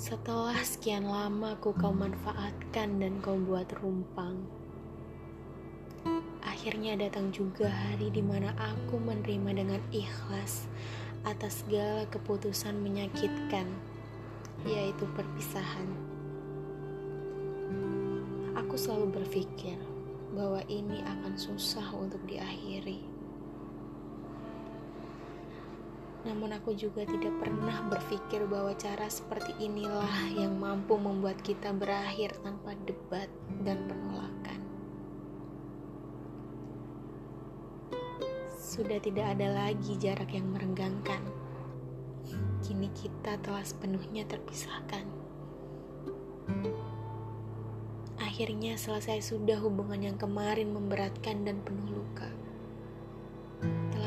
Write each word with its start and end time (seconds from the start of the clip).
Setelah 0.00 0.56
sekian 0.64 1.04
lama 1.12 1.60
ku 1.60 1.76
kau 1.76 1.92
manfaatkan 1.92 3.04
dan 3.04 3.20
kau 3.20 3.36
buat 3.36 3.68
rumpang, 3.84 4.48
akhirnya 6.40 6.96
datang 6.96 7.28
juga 7.28 7.68
hari 7.68 8.08
di 8.08 8.24
mana 8.24 8.56
aku 8.56 8.96
menerima 8.96 9.60
dengan 9.60 9.82
ikhlas 9.92 10.64
atas 11.28 11.60
segala 11.60 12.08
keputusan 12.08 12.80
menyakitkan, 12.80 13.68
yaitu 14.64 15.04
perpisahan. 15.12 15.92
Aku 18.56 18.80
selalu 18.80 19.20
berpikir 19.20 19.76
bahwa 20.32 20.64
ini 20.72 21.04
akan 21.04 21.36
susah 21.36 21.92
untuk 21.92 22.24
diakhiri. 22.24 23.09
Namun 26.20 26.52
aku 26.52 26.76
juga 26.76 27.08
tidak 27.08 27.32
pernah 27.40 27.80
berpikir 27.88 28.44
bahwa 28.44 28.76
cara 28.76 29.08
seperti 29.08 29.56
inilah 29.56 30.36
yang 30.36 30.60
mampu 30.60 31.00
membuat 31.00 31.40
kita 31.40 31.72
berakhir 31.72 32.36
tanpa 32.44 32.76
debat 32.84 33.28
dan 33.64 33.88
penolakan. 33.88 34.60
Sudah 38.60 39.00
tidak 39.00 39.32
ada 39.32 39.48
lagi 39.48 39.96
jarak 39.96 40.36
yang 40.36 40.52
merenggangkan. 40.52 41.24
Kini 42.60 42.92
kita 42.92 43.40
telah 43.40 43.64
sepenuhnya 43.64 44.28
terpisahkan. 44.28 45.08
Akhirnya 48.20 48.76
selesai 48.76 49.32
sudah 49.32 49.56
hubungan 49.64 50.04
yang 50.04 50.16
kemarin 50.20 50.76
memberatkan 50.76 51.48
dan 51.48 51.64
penuh 51.64 51.96
luka 51.96 52.28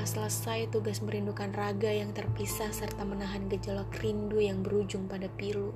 telah 0.03 0.27
selesai 0.27 0.67
tugas 0.67 0.99
merindukan 0.99 1.47
raga 1.55 1.87
yang 1.87 2.11
terpisah 2.11 2.67
serta 2.75 3.07
menahan 3.07 3.47
gejolak 3.47 3.87
rindu 4.03 4.35
yang 4.35 4.59
berujung 4.59 5.07
pada 5.07 5.31
pilu. 5.31 5.71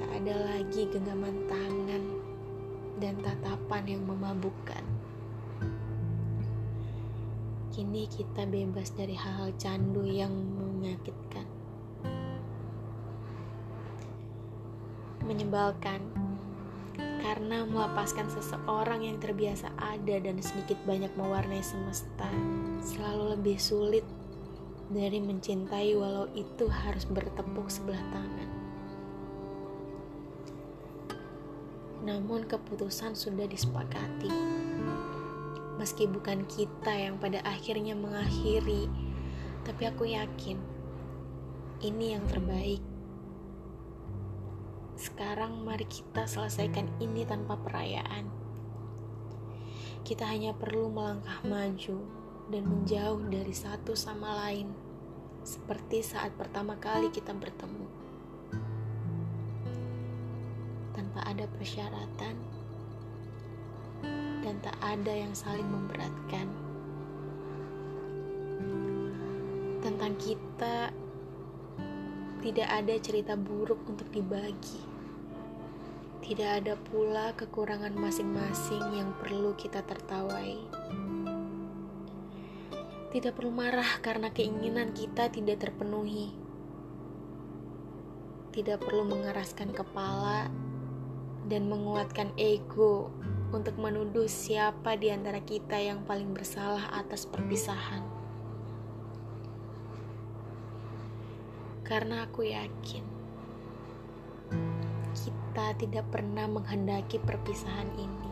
Tak 0.00 0.08
ada 0.08 0.56
lagi 0.56 0.88
genggaman 0.88 1.44
tangan 1.44 2.04
dan 2.96 3.20
tatapan 3.20 3.84
yang 3.92 4.08
memabukkan. 4.08 4.80
Kini 7.76 8.08
kita 8.08 8.48
bebas 8.48 8.96
dari 8.96 9.12
hal-hal 9.12 9.52
candu 9.60 10.00
yang 10.08 10.32
menyakitkan. 10.32 11.44
Menyebalkan 15.28 16.00
karena 17.26 17.66
melepaskan 17.66 18.30
seseorang 18.30 19.02
yang 19.02 19.18
terbiasa 19.18 19.66
ada 19.82 20.22
dan 20.22 20.38
sedikit 20.38 20.78
banyak 20.86 21.10
mewarnai 21.18 21.58
semesta 21.58 22.30
selalu 22.78 23.34
lebih 23.34 23.58
sulit 23.58 24.06
dari 24.86 25.18
mencintai 25.18 25.98
walau 25.98 26.30
itu 26.38 26.70
harus 26.70 27.02
bertepuk 27.10 27.66
sebelah 27.66 27.98
tangan. 28.14 28.50
Namun 32.06 32.46
keputusan 32.46 33.18
sudah 33.18 33.50
disepakati. 33.50 34.30
Meski 35.82 36.06
bukan 36.06 36.46
kita 36.46 36.94
yang 36.94 37.18
pada 37.18 37.42
akhirnya 37.42 37.98
mengakhiri, 37.98 38.86
tapi 39.66 39.82
aku 39.90 40.06
yakin 40.14 40.62
ini 41.82 42.14
yang 42.14 42.22
terbaik. 42.30 42.85
Sekarang 44.96 45.60
mari 45.60 45.84
kita 45.84 46.24
selesaikan 46.24 46.88
ini 47.04 47.28
tanpa 47.28 47.60
perayaan. 47.60 48.32
Kita 50.00 50.24
hanya 50.24 50.56
perlu 50.56 50.88
melangkah 50.88 51.44
maju 51.44 52.00
dan 52.48 52.64
menjauh 52.64 53.20
dari 53.28 53.52
satu 53.52 53.92
sama 53.92 54.48
lain, 54.48 54.72
seperti 55.44 56.00
saat 56.00 56.32
pertama 56.40 56.80
kali 56.80 57.12
kita 57.12 57.36
bertemu. 57.36 57.84
Tanpa 60.96 61.20
ada 61.28 61.44
persyaratan 61.44 62.34
dan 64.40 64.56
tak 64.64 64.78
ada 64.80 65.12
yang 65.12 65.36
saling 65.36 65.68
memberatkan. 65.68 66.48
Tentang 69.84 70.16
kita 70.16 70.88
tidak 72.46 72.70
ada 72.70 72.94
cerita 73.02 73.34
buruk 73.34 73.82
untuk 73.90 74.06
dibagi. 74.14 74.78
Tidak 76.22 76.62
ada 76.62 76.78
pula 76.78 77.34
kekurangan 77.34 77.90
masing-masing 77.98 78.86
yang 78.94 79.10
perlu 79.18 79.58
kita 79.58 79.82
tertawai. 79.82 80.54
Tidak 83.10 83.34
perlu 83.34 83.50
marah 83.50 83.98
karena 83.98 84.30
keinginan 84.30 84.94
kita 84.94 85.26
tidak 85.26 85.58
terpenuhi. 85.58 86.30
Tidak 88.54 88.78
perlu 88.78 89.10
mengeraskan 89.10 89.74
kepala 89.74 90.46
dan 91.50 91.66
menguatkan 91.66 92.30
ego 92.38 93.10
untuk 93.50 93.74
menuduh 93.74 94.30
siapa 94.30 94.94
di 94.94 95.10
antara 95.10 95.42
kita 95.42 95.82
yang 95.82 96.06
paling 96.06 96.30
bersalah 96.30 96.94
atas 96.94 97.26
perpisahan. 97.26 98.15
Karena 101.86 102.26
aku 102.26 102.42
yakin 102.50 103.16
kita 105.56 105.72
tidak 105.80 106.04
pernah 106.12 106.44
menghendaki 106.44 107.16
perpisahan 107.16 107.88
ini. 107.96 108.28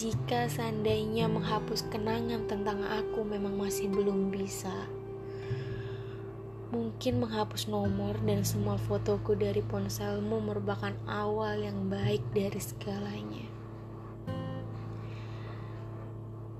Jika 0.00 0.48
seandainya 0.48 1.28
menghapus 1.28 1.84
kenangan 1.92 2.48
tentang 2.48 2.80
aku 2.80 3.20
memang 3.20 3.52
masih 3.60 3.92
belum 3.92 4.32
bisa, 4.32 4.72
mungkin 6.72 7.20
menghapus 7.20 7.68
nomor 7.68 8.16
dan 8.24 8.48
semua 8.48 8.80
fotoku 8.80 9.36
dari 9.36 9.60
ponselmu 9.60 10.40
merupakan 10.40 10.96
awal 11.04 11.60
yang 11.60 11.92
baik 11.92 12.24
dari 12.32 12.56
segalanya. 12.56 13.55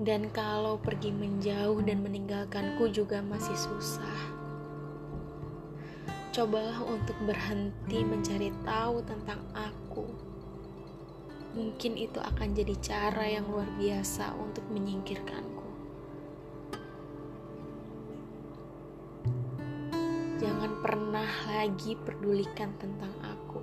Dan 0.07 0.31
kalau 0.31 0.79
pergi 0.79 1.11
menjauh 1.11 1.83
dan 1.83 1.99
meninggalkanku 2.07 2.95
juga 2.95 3.19
masih 3.27 3.59
susah. 3.59 4.39
Cobalah 6.31 6.79
untuk 6.87 7.19
berhenti 7.27 8.07
mencari 8.07 8.55
tahu 8.63 9.03
tentang 9.03 9.43
aku. 9.51 10.07
Mungkin 11.59 11.99
itu 11.99 12.23
akan 12.23 12.55
jadi 12.55 12.75
cara 12.79 13.27
yang 13.27 13.51
luar 13.51 13.67
biasa 13.75 14.31
untuk 14.39 14.63
menyingkirkanku. 14.71 15.67
Jangan 20.39 20.87
pernah 20.87 21.31
lagi 21.51 21.99
pedulikan 21.99 22.71
tentang 22.79 23.11
aku. 23.27 23.59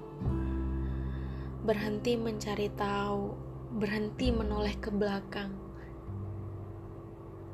Berhenti 1.64 2.20
mencari 2.20 2.68
tahu, 2.75 3.31
berhenti 3.80 4.28
menoleh 4.36 4.75
ke 4.75 4.92
belakang 4.92 5.72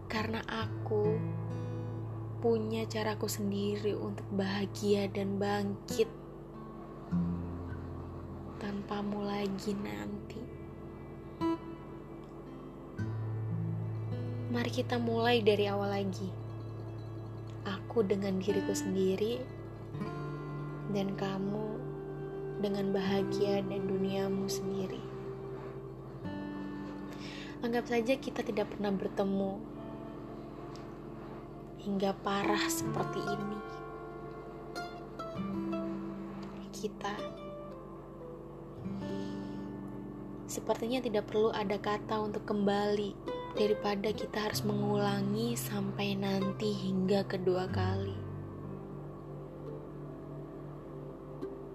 karena 0.10 0.42
aku 0.50 1.22
punya 2.42 2.90
caraku 2.90 3.30
sendiri 3.30 3.94
untuk 3.94 4.26
bahagia 4.34 5.06
dan 5.14 5.38
bangkit 5.38 6.10
tanpamu 8.58 9.22
lagi 9.22 9.78
nanti. 9.78 10.42
Mari 14.50 14.72
kita 14.74 14.98
mulai 14.98 15.46
dari 15.46 15.70
awal 15.70 15.94
lagi. 15.94 16.26
Aku 17.70 18.02
dengan 18.02 18.42
diriku 18.42 18.74
sendiri 18.74 19.38
dan 20.90 21.14
kamu 21.14 21.78
dengan 22.66 22.90
bahagia 22.90 23.62
dan 23.62 23.86
duniamu 23.86 24.50
sendiri. 24.50 25.00
Anggap 27.62 27.86
saja 27.86 28.18
kita 28.18 28.42
tidak 28.42 28.74
pernah 28.74 28.90
bertemu 28.90 29.79
hingga 31.80 32.12
parah 32.24 32.68
seperti 32.68 33.20
ini. 33.24 33.60
Kita 36.76 37.16
sepertinya 40.50 41.00
tidak 41.00 41.30
perlu 41.30 41.54
ada 41.54 41.78
kata 41.78 42.20
untuk 42.26 42.44
kembali 42.48 43.14
daripada 43.54 44.10
kita 44.12 44.50
harus 44.50 44.66
mengulangi 44.66 45.54
sampai 45.54 46.18
nanti 46.18 46.74
hingga 46.74 47.24
kedua 47.28 47.70
kali. 47.70 48.18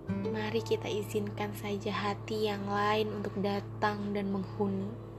Mari 0.04 0.60
kita 0.60 0.90
izinkan 0.90 1.54
saja 1.56 1.92
hati 1.94 2.50
yang 2.50 2.66
lain 2.68 3.08
untuk 3.22 3.32
datang 3.40 4.12
dan 4.12 4.28
menghuni 4.28 5.13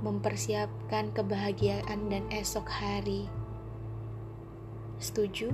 mempersiapkan 0.00 1.12
kebahagiaan 1.12 2.08
dan 2.08 2.24
esok 2.32 2.66
hari. 2.68 3.28
Setuju? 5.00 5.52